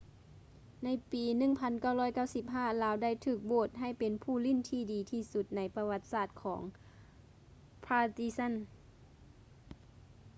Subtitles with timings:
[0.83, 1.23] ໃນປີ
[1.63, 6.61] 1995 ລາວໄດ້ຖືກໂຫວດໃຫ້ເປັນຜູ້ຫຼິ້ນທີ່ດີທີ່ສຸດໃນປະຫວັດສາດຂອງ
[7.85, 8.53] partizan